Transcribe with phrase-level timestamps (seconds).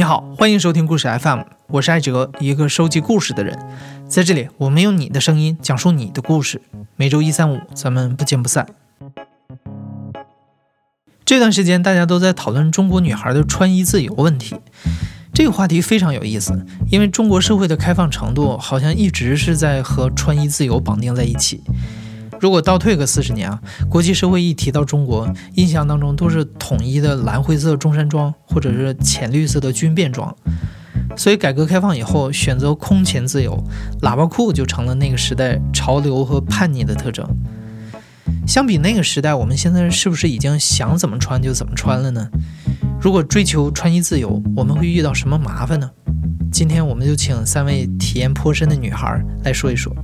[0.00, 3.58] 你好，欢迎收听故事 FM，我是艾哲，一个收集故事的人。
[4.08, 6.62] 在这里，我们用你的声音讲述你的故事。
[6.96, 8.66] 每周一、三、五，咱们不见不散。
[11.26, 14.56] 这段时间，大家都在讨论中国女孩的穿衣自由问题。
[15.34, 21.60] 这个话题非常有意思，因为中国社会的开放程度好像一直是在和穿衣自由绑定在一起。
[22.40, 30.34] 如果倒退个四十年啊，国际社会一提到中国，印象当中都是统一的蓝灰色中山装，或者是浅绿色的军便装。
[31.16, 33.62] 所以改革开放以后，选择空前自由，
[34.00, 37.28] 喇叭裤就成了那个时代潮流和叛逆的特征。
[38.46, 42.26] 相比那个时代，我们现在是不是已经想怎么穿就怎么穿了呢？
[43.00, 45.90] 如果追求穿衣自由，我们会遇到什么麻烦呢？
[46.50, 49.94] 今天我们就请三位体验颇深的女孩来说一说。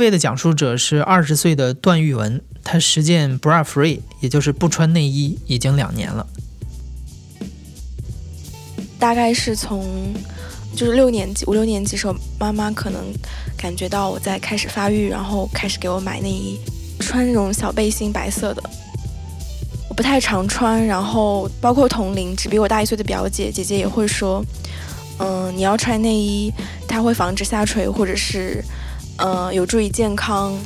[0.00, 6.26] 位的讲述者是二十岁的段玉文，他实践 bra free，也就是不穿内衣，已经两年了。
[8.98, 10.12] 大概是从
[10.74, 13.00] 就是六年级五六年级时候，妈妈可能
[13.56, 16.58] 感觉到我在开始发育，然后开始给我买内衣，
[16.98, 18.62] 穿那种小背心，白色的。
[19.88, 24.44] 我不太常穿，然后包括同龄只比我大一岁的表姐姐姐也会说，
[25.18, 26.52] 嗯，你要穿内衣，
[26.88, 28.64] 它会防止下垂，或者是。
[29.18, 30.58] 嗯，有助于健康，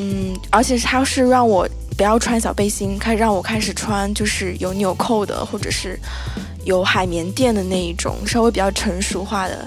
[0.00, 5.96] 嗯，而且他是让我不要穿小背心，开让我开始穿就是有纽扣的，或者是
[6.64, 9.64] 有海绵垫的那一种，稍微比较成熟化的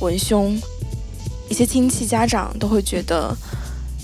[0.00, 0.58] 文胸。
[1.50, 3.36] 一些亲戚家长都会觉得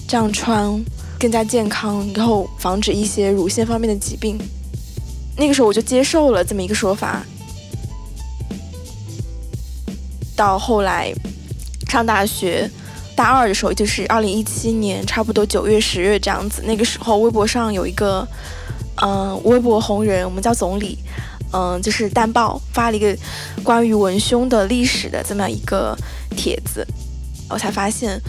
[0.06, 0.84] 这样穿
[1.18, 4.38] 更加健康，以后防止一些乳腺方面的疾病。
[5.34, 7.24] 那个时候我就接受了这么一个说法。
[10.36, 11.10] 到后来
[11.88, 12.70] 上大学。
[13.22, 16.60] 大二的时候，就是二零一七年，差不多九月、十月这样子。
[16.66, 18.26] 那个时候，微博上有一个，
[19.00, 20.98] 嗯，微博红人，我们叫总理，
[21.52, 23.16] 嗯，就是淡豹发了一个
[23.62, 25.96] 关于文胸的历史的这么一个
[26.36, 26.84] 帖子，
[27.48, 28.20] 我才发现，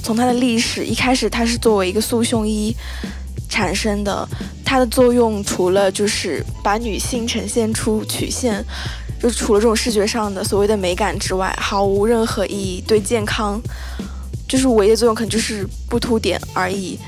[0.00, 2.72] 从它的历史一开始，它是作为一个塑胸衣
[3.48, 4.28] 产生的，
[4.64, 8.64] 它的作用除了就是把女性呈现出曲线，
[9.20, 13.60] 就除了这种视觉上的所谓的美感之外，毫无任何意义，对健康。
[14.48, 16.98] 就是唯一的作用可能就是不凸点而已，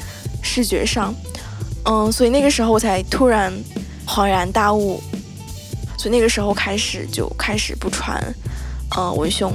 [0.42, 1.14] 视觉上，
[1.84, 3.52] 嗯，所以那个时候我才突然
[4.06, 5.00] 恍然大悟，
[5.96, 8.22] 所以那个时候开始就开始不穿，
[8.96, 9.52] 嗯，文胸。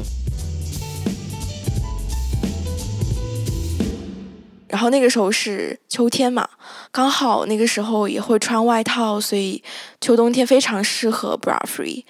[4.69, 6.49] 然后那个时候是秋天嘛，
[6.91, 9.63] 刚好那个时候也会穿外套，所以
[10.01, 12.03] 秋冬天非常适合 bra free。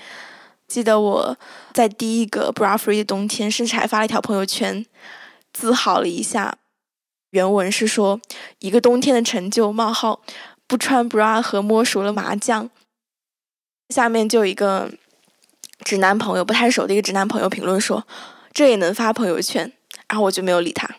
[0.66, 1.38] 记得我
[1.74, 4.86] 在第一个 bra free 的冬天，甚至还发了一条朋友圈。
[5.54, 6.58] 自豪了一下，
[7.30, 8.20] 原文是说
[8.60, 10.22] 一个冬天的成就：冒号
[10.68, 12.70] 不穿 bra 和摸熟了麻将。
[13.90, 14.92] 下面就有一个
[15.84, 18.08] 直男朋友不太熟的一个直男朋友评论说
[18.52, 19.72] ：“这也能发朋友圈？”
[20.10, 20.98] 然后我就没有理他。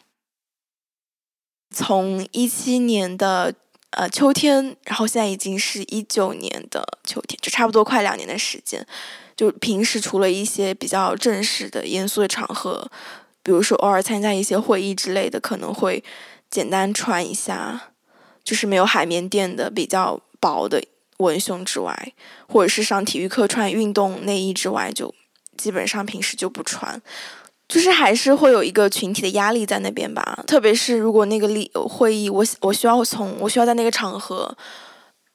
[1.75, 3.53] 从一七年的
[3.91, 8.87] 呃秋天，然后现在已经是一九年的秋天，就差不多快两年的时间。
[9.37, 12.89] 就平时除了一些比较正式的、严肃的场合。
[13.45, 16.03] 比如说，偶尔参加一些会议之类的，可能会
[16.51, 17.93] 简单穿一下，
[18.43, 20.83] 就是没有海绵垫的比较薄的
[21.19, 22.13] 文胸之外，
[22.49, 25.15] 或者是上体育课穿运动内衣之外，就
[25.59, 27.01] 基本上平时就不穿。
[27.69, 34.57] 就是还是会有一个群体的压力在那边吧，特别是如果那个例会议，我我需要从我需要在那个场合。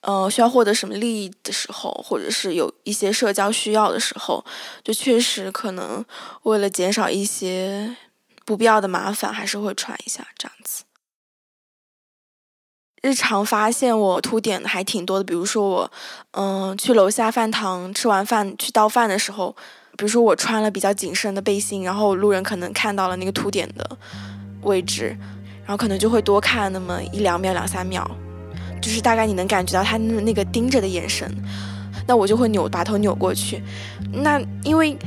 [0.02, 4.44] 呃，需要获得什么利益的时候，或者是有一些社交需要的时候，
[4.84, 6.04] 就确实可能
[6.44, 7.98] 为了减少一些
[8.46, 10.84] 不必要的麻烦，还是会穿一下这样子。
[13.02, 15.92] 日常发现我凸点的还挺多的，比如说我，
[16.32, 19.56] 嗯，去楼下饭堂吃完饭去倒饭的时候，
[19.98, 23.98] 比如说我穿了比较紧身的背心，然后路人可能看到了那个凸点的
[24.64, 25.18] 位置，
[25.62, 28.10] 然后可能就会多看那么一两秒、两三秒。
[28.82, 31.30] 就是大概你能感觉到他那个盯着的眼神，
[32.08, 33.62] 那我就会扭把头扭过去。
[34.12, 34.98] 那因为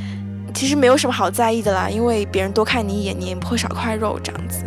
[0.54, 4.64] 其实没有什么好在意的啦，因为别人多看你一眼，你也不会少块肉这样子。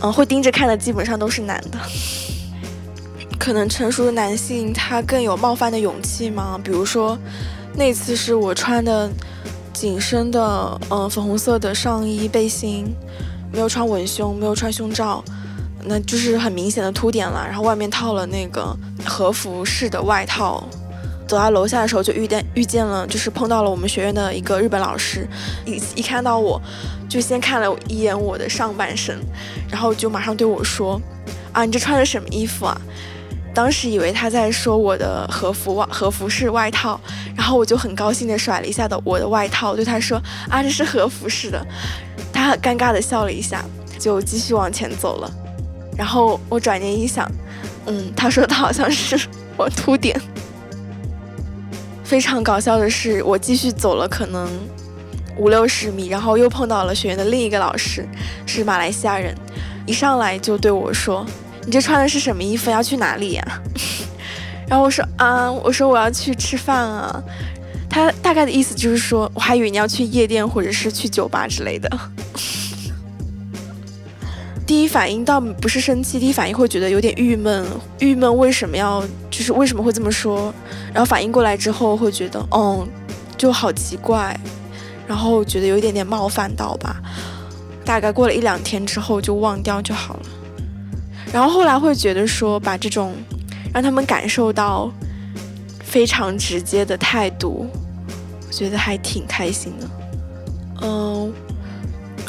[0.00, 1.78] 嗯，会盯着看的基本上都是男的。
[3.38, 6.58] 可能成熟的男性他更有冒犯的勇气吗？
[6.62, 7.16] 比如说
[7.74, 9.10] 那次是我穿的
[9.72, 12.94] 紧身的嗯粉红色的上衣背心。
[13.52, 15.24] 没有穿文胸，没有穿胸罩，
[15.84, 17.44] 那就是很明显的凸点了。
[17.46, 20.66] 然后外面套了那个和服式的外套，
[21.26, 25.28] 走到楼下的时候就遇见遇见了，就是碰到了我们学院的一个日本老师，
[25.64, 26.60] 一一看到我，
[27.08, 29.18] 就先看了一眼我的上半身，
[29.70, 31.00] 然后就马上对我说
[31.52, 32.80] ：“啊，你这穿的什么衣服啊？”
[33.54, 37.00] 当时以为他在说我的和服外和服式外套，
[37.34, 41.66] 然后我就很高兴的甩了一下的我的外套，对他说：“啊，这是和服式的。”
[42.38, 43.64] 他尴尬的笑了一下，
[43.98, 45.30] 就继续往前走了。
[45.96, 47.30] 然后我转念一想，
[47.86, 49.18] 嗯，他说的好像是
[49.56, 50.14] 我秃顶。
[52.04, 54.48] 非常搞笑的是，我继续走了可能
[55.36, 58.06] 五六十米，然后又碰到了学院的另一个老师，
[58.46, 59.34] 是马来西亚人，
[59.84, 61.26] 一上来就对我说
[61.66, 62.70] ：“你这穿的是什么衣服？
[62.70, 63.60] 要去哪里呀？”
[64.68, 67.22] 然后我说：“啊，我说我要去吃饭啊。”
[67.88, 71.88] 他大概的意思就是说，我还以为你要去夜店或者是去酒吧之类的。
[74.66, 77.66] 第一反应倒不是生气，第一反应会觉得有点郁闷，
[78.00, 80.52] 郁闷为什么要，就是为什么会这么说？
[80.92, 82.86] 然后反应过来之后会觉得，嗯，
[83.38, 84.38] 就好奇怪，
[85.06, 87.00] 然后觉得有一点点冒犯到吧。
[87.82, 90.26] 大概过了一两天之后就忘掉就好了。
[91.32, 93.14] 然后后来会觉得说，把这种
[93.72, 94.92] 让他们感受到
[95.88, 97.66] 非常直接的态度，
[98.46, 99.88] 我觉得还挺开心的。
[100.82, 101.32] 嗯。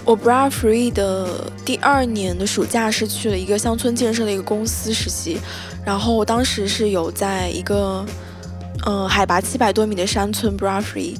[0.06, 5.38] 我 bra free 的第二年的暑假是去了一个乡村建设的一个公司实习，
[5.85, 8.03] 然后我当时是有在一个，
[8.88, 11.15] 嗯，海拔七百多米的山村 bra free，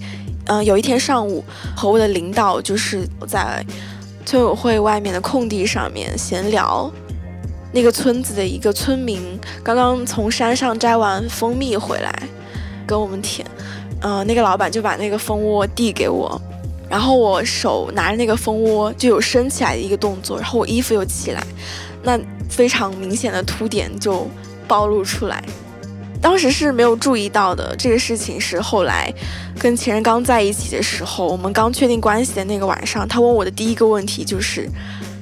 [0.46, 1.44] 嗯，有一天上午
[1.76, 3.64] 和我的领导就是在
[4.26, 6.92] 村委会外面的空地上面闲聊，
[7.72, 12.14] 那个村子的一个村民刚刚从山上摘完蜂蜜回来，
[12.88, 13.46] 跟我们舔，
[14.02, 16.40] 嗯，那个老板就把那个蜂窝递给我。
[16.90, 21.44] 然后我手拿着那个蜂窝就有升起来的一个动作，然后我衣服又起来，
[22.02, 22.20] 那
[22.50, 24.28] 非常明显的凸点就
[24.68, 25.44] 暴露出来。
[26.20, 29.14] 当时是没有注意到的，这个事情是后来
[29.60, 34.68] 跟前任刚在一起的时候，我们刚确定关系的那个晚上，他问我的第一个问题就是，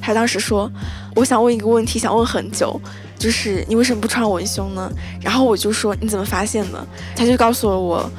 [0.07, 0.71] 他当时说，
[1.17, 2.79] 我想问一个问题，想问很久，
[3.19, 4.89] 就是你为什么不穿文胸呢？
[5.21, 6.87] 然后我就说你怎么发现的？
[7.13, 8.09] 他就告诉了我，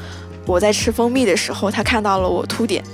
[0.45, 2.85] 我在吃蜂蜜的时候，他看到了我凸点。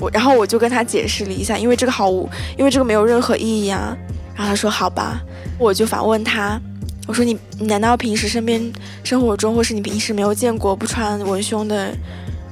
[0.00, 3.96] 我然后我就跟他解释了一下，因为这个毫无，因为这个没有任何意义啊。
[4.34, 5.20] 然后他说好吧，
[5.56, 6.60] 我就反问他，
[7.06, 8.60] 我说你你难道平时身边
[9.04, 11.96] 生活中或是你平时没有见过不穿文胸的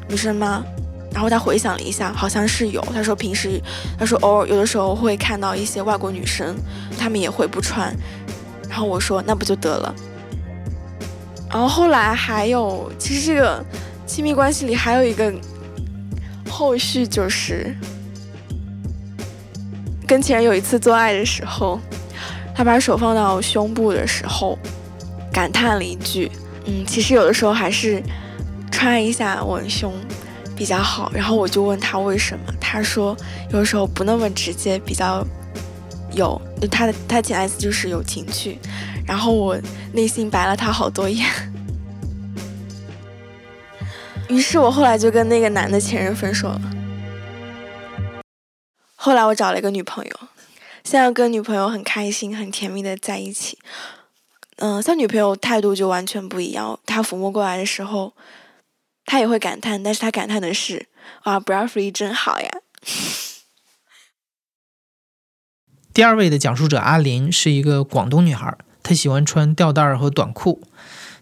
[0.09, 0.65] 女生吗？
[1.17, 2.81] 然后他回想了一下，好像是有。
[2.93, 3.59] 他说平时，
[3.99, 6.55] 他说偶尔有的时候会看到一些外国女生，
[6.99, 7.91] 她们也会不穿。
[8.69, 9.95] 然后我说那不就得了。
[11.49, 13.65] 然后后来还有，其实这个
[14.07, 15.33] 亲密关系里还有一个。
[16.49, 17.75] 后续就是
[20.07, 21.81] 跟前有一次做爱的时候，
[22.55, 24.59] 他把手放到胸部的时候，
[25.33, 26.31] 感叹了一句
[26.65, 28.03] ：“嗯，其实有的时候还是
[28.71, 29.93] 穿一下文胸
[30.57, 33.17] 比较好。”然后我就问他为什么，他说
[33.53, 35.25] 有时候不那么直接，比较
[36.13, 38.59] 有他的他潜台词就是有情趣。
[39.07, 39.57] 然后我
[39.93, 41.25] 内心白了他好多眼。
[44.29, 46.61] 于是我后来就跟那个男的前任分手了。
[48.97, 50.11] 后来我找了一个女朋友，
[50.83, 53.57] 现在跟女朋友很开心、很甜蜜的在一起。
[54.57, 56.77] 嗯，像女朋友态度就完全不一样。
[56.85, 58.15] 她抚摸过来的时候，
[59.07, 60.89] 她也会感叹，但是他感叹的是
[61.25, 62.51] ：“哇，bra free 真好呀。
[65.95, 70.61] ”第二位的讲述者阿林是一个广东女孩，她喜欢穿吊带儿和短裤。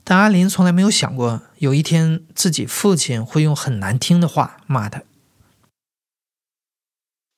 [0.02, 5.02] 但阿林从来没有想过，有一天自己父亲会用很难听的话骂她。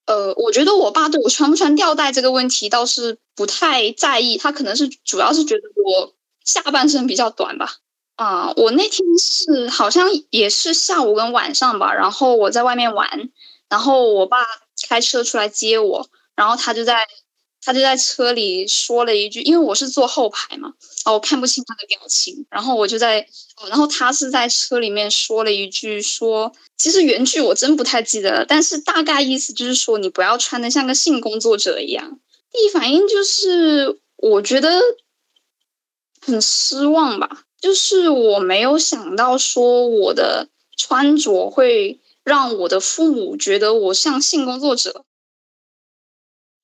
[0.07, 7.79] 呃，我觉得我爸对我穿不穿吊带这个问题倒是不太在意，他可能是主要是觉得我下半身比较短吧。
[8.17, 13.31] 啊，我那天是好像也是下午跟晚上吧，然后我在外面玩，
[13.69, 14.39] 然后我爸
[14.89, 17.07] 开车出来接我，然后他就在。
[17.63, 20.73] 他就在车里说了一句，因为我是坐后排嘛，
[21.05, 23.27] 哦，我看不清他的表情，然后我就在，
[23.69, 32.21] 然后他是在车里面说了一句，说，其实原句我真不太记得了，但是大概意思就是说，你不要穿的像个性工作者一样。
[32.53, 34.81] 第一反应就是，我觉得
[36.21, 40.47] 很失望吧，就是我没有想到说我的
[40.77, 45.05] 穿着会让我的父母觉得我像性工作者。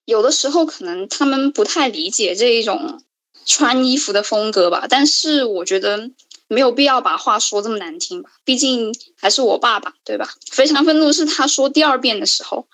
[0.04, 3.02] 有的时候可能他们不太理解这一种
[3.44, 6.08] 穿衣服的风格吧，但是我觉得
[6.46, 10.32] 没有必要把话说这么难听吧，毕竟还是我爸爸，对吧？
[10.52, 12.68] 非常愤怒是他说第二遍的时候，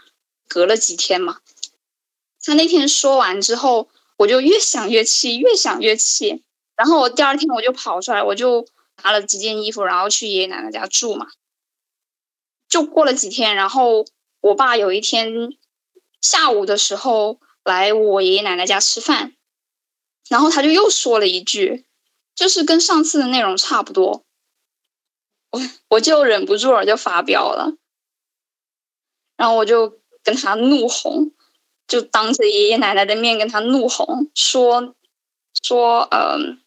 [0.48, 1.38] 隔了几天嘛，
[2.44, 6.42] 他那天说完之后，我就越想越气，越想越气，
[6.78, 8.64] 然后我第二天我就跑出来，我就
[9.02, 11.26] 拿了几件衣服，然后去爷爷奶奶家住嘛。
[12.68, 14.06] 就过了几天，然后
[14.40, 15.58] 我爸有一天
[16.20, 19.34] 下午的时候来我爷爷奶奶家吃饭，
[20.28, 21.84] 然后他就又说了一句，
[22.36, 24.24] 就是跟上次的内容差不多。
[25.50, 27.74] 我我就忍不住了，就发飙了，
[29.36, 31.24] 然后我就跟他怒吼，
[31.88, 34.94] 就当着爷爷奶奶的面跟他怒吼，说
[35.62, 36.62] 说嗯，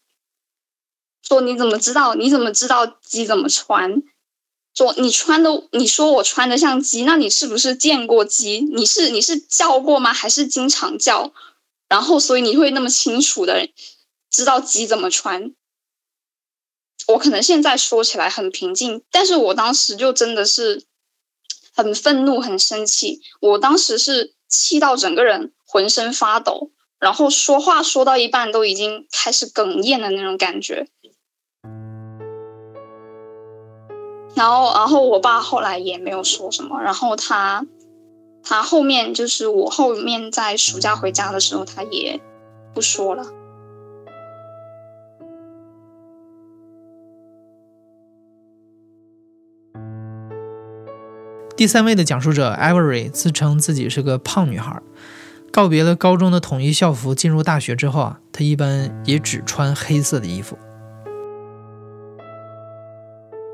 [1.32, 2.14] 说你怎么知道？
[2.14, 4.04] 你怎么知道鸡怎么穿？
[4.76, 8.60] 说你穿的，你说我穿的像鸡，那你是不是见过鸡？
[8.60, 10.12] 你是你是叫过吗？
[10.12, 11.32] 还是经常叫？
[11.88, 13.70] 然后所以你会那么清楚的
[14.30, 15.54] 知道鸡怎么穿？
[17.08, 20.84] 我可能现在说起来很平静，但是我当时就真的是
[21.74, 23.22] 很愤怒、很生气。
[23.40, 30.90] 我当时是气到整个人浑身发抖，然后说话说到一半都已经开始哽咽的那种感觉。
[34.42, 36.82] 然后，然后我爸后来也没有说什么。
[36.82, 37.64] 然后他，
[38.42, 42.20] 他后面就是我后面在暑假回家的时候，他也
[42.74, 43.24] 不说了。
[51.56, 54.82] 第三位的讲述者 Avery 自称自己是个胖女孩，
[55.52, 60.58] 告别了高中的统一校服，进入大学之后啊，她一般也只穿黑色的衣服。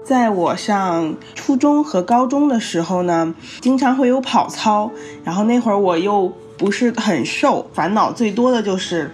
[0.07, 4.89] 在我上初中和高中的时候呢，经常会有跑操，
[5.25, 9.13] 然后那会儿我又不是很瘦，烦恼最多的就是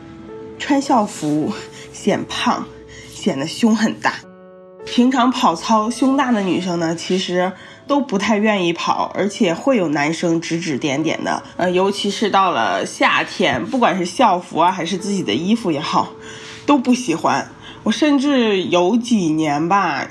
[0.60, 1.52] 穿校服
[1.92, 2.68] 显胖，
[3.12, 4.14] 显得胸很大。
[4.86, 7.52] 平常跑操胸大的女生呢，其实
[7.88, 11.42] 都不太愿意跑，而且会有男生指指点点的。
[11.58, 16.10] 呃，尤其是到了夏天，不管是校服啊，还是自己的衣服也好，
[16.68, 17.50] 都不喜欢。
[17.82, 20.08] 我甚至有几年吧。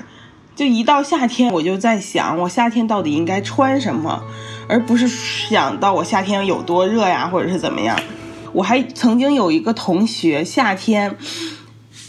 [0.55, 4.23] 就一到夏天，我就在想，我夏天到底应该穿什么，
[4.67, 7.99] 而不是想到我夏天有多热呀，或者是怎么样。
[8.51, 11.17] 我还曾经有一个同学，夏天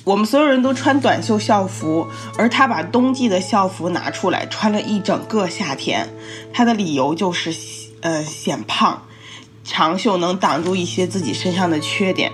[0.05, 6.07] 我们所有人都穿短袖校服，而他把冬季的校服拿出来穿了一整个夏天。
[6.53, 7.51] 他的理由就是，
[8.03, 9.05] 呃，显胖，
[9.65, 12.31] 长袖能挡住一些自己身上的缺点。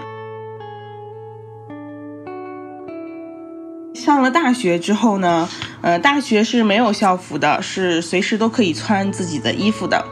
[4.00, 5.46] 上了大学之后呢，
[5.82, 10.02] 呃，大学是没有校服的，是随时都可以穿自己的衣服的。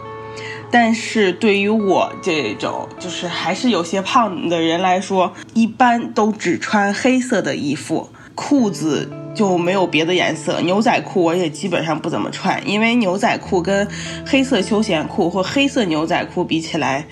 [0.70, 10.60] 但是对于我这种就是还是有些胖的人来说，一般都只穿黑色的衣服，裤子就没有别的颜色。
[10.60, 13.88] 牛仔裤我也基本上不怎么穿，因为牛仔裤跟
[14.26, 17.06] 黑色休闲裤或黑色牛仔裤比起来，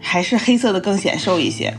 [0.00, 1.72] 还是黑色的更显瘦一些。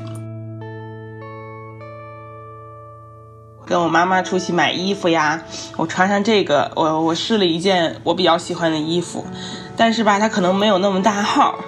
[3.65, 5.41] 跟我妈妈出去买衣服呀，
[5.77, 9.25] 我穿上这个，我我试了一件我比较喜欢的衣服，
[9.77, 11.59] 但是吧，它可能没有那么大号，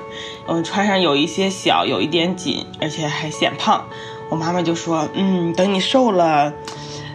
[0.47, 3.85] 嗯，穿上有一些小，有一点紧，而且还显胖。
[4.29, 6.51] 我妈妈就说，嗯，等你瘦了，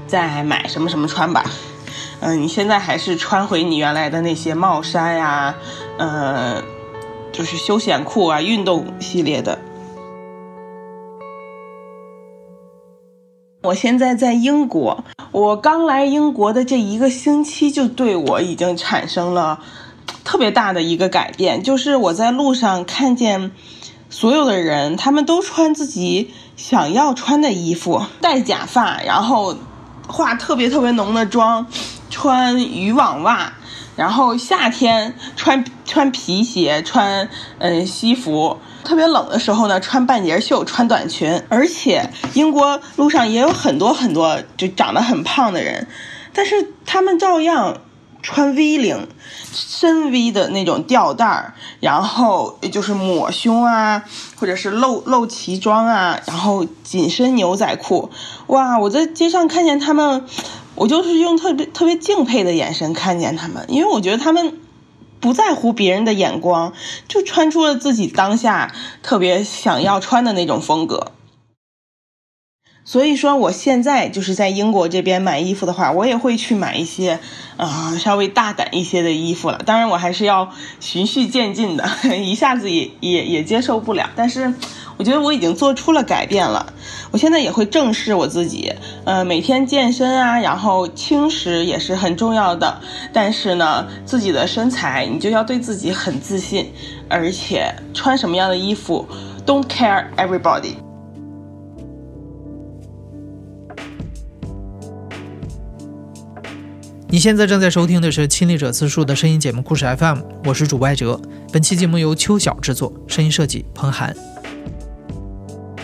[0.06, 1.44] 再买什么什么穿吧。
[2.20, 5.54] 嗯，你现在还是穿回你原来的那些帽衫呀，
[5.98, 6.62] 呃，
[7.32, 9.58] 就是休闲裤啊，运动系列的。
[13.62, 19.60] 我现在在英国，我刚来英国的这一个星期就对我已经产生了
[20.24, 23.50] 特别大的一个改变，就是我在路上看见
[24.08, 29.54] 所有的人，他们都穿自己想要穿的衣服，戴假发，然后
[30.08, 31.66] 化特别特别浓的妆，
[32.08, 33.52] 穿渔网袜，
[34.00, 37.28] 然后夏天穿穿皮鞋，穿
[37.58, 38.56] 嗯西服。
[38.82, 45.86] 特别冷的时候呢，穿半截袖，穿短裙，而且英国路上也有很多很多就长得很胖的人，
[46.32, 47.76] 但是他们照样
[48.22, 49.06] 穿 V 领、
[49.52, 54.02] 深 V 的那种吊带儿，然后就是抹胸啊，
[54.36, 58.10] 或者是露露脐装啊，然后紧身牛仔裤。
[58.46, 60.24] 哇，我在街上看见他们，
[60.80, 64.58] 我就是用特别特别敬佩的眼神看见他们，因为我觉得他们。
[65.22, 66.72] 不在乎别人的眼光，
[67.06, 71.12] 就穿出了自己当下特别想要穿的那种风格。
[72.86, 77.20] 所以说，我现在就是在英国这边买衣服的话，我也会去买一些
[77.58, 79.60] 啊稍微大胆一些的衣服了。
[79.66, 84.08] 当然，我还是要循序渐进的， 一下子也也也接受不了。
[84.16, 84.54] 但是。
[84.96, 86.74] 我觉得我已经做出了改变了，
[87.12, 88.72] 我现在也会正视我自己，
[89.04, 92.80] 呃，每天健身啊，然后轻食也是很重要的。
[93.12, 96.70] 但是呢，自己的身材你就要对自己很自信，
[97.08, 99.04] 而且穿什么样的衣服
[99.44, 100.74] ，Don't care everybody。
[107.08, 111.20] 你现在正在收听的是《亲历者自述》的声音节目故事 FM，我是主播艾哲。
[111.52, 114.14] 本期节目由秋晓制作，声音设计彭涵。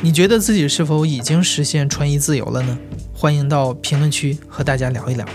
[0.07, 2.79] 你觉得自己是否已经实现穿衣自由了呢？
[3.13, 5.27] 欢迎到评论区和大家聊一聊。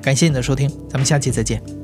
[0.00, 1.79] 感谢你的收听，咱们下期再见。